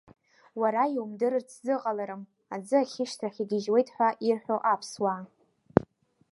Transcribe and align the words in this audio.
Уара 0.59 0.83
иумдырырц 0.95 1.49
зыҟаларым, 1.65 2.21
аӡы 2.55 2.77
ахьышьҭрахь 2.81 3.39
игьежьуеит 3.43 3.87
ҳәа 3.95 4.09
ирҳәо 4.27 4.57
аԥсуаа? 4.71 5.21